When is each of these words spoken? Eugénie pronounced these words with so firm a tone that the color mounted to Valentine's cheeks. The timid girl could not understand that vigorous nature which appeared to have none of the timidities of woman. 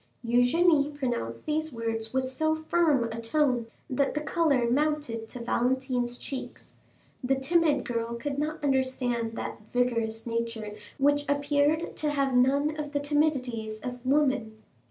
Eugénie 0.25 0.97
pronounced 0.97 1.45
these 1.45 1.71
words 1.71 2.11
with 2.11 2.27
so 2.27 2.55
firm 2.55 3.03
a 3.11 3.21
tone 3.21 3.67
that 3.87 4.15
the 4.15 4.19
color 4.19 4.67
mounted 4.67 5.27
to 5.29 5.39
Valentine's 5.43 6.17
cheeks. 6.17 6.73
The 7.23 7.35
timid 7.35 7.85
girl 7.85 8.15
could 8.15 8.39
not 8.39 8.63
understand 8.63 9.33
that 9.33 9.61
vigorous 9.71 10.25
nature 10.25 10.73
which 10.97 11.23
appeared 11.29 11.95
to 11.97 12.09
have 12.09 12.33
none 12.33 12.77
of 12.79 12.93
the 12.93 12.99
timidities 12.99 13.79
of 13.81 14.03
woman. 14.03 14.63